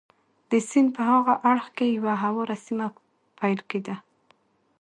[0.49, 2.87] د سیند په هاغه اړخ کې یوه هواره سیمه
[3.39, 3.95] پیل کېده.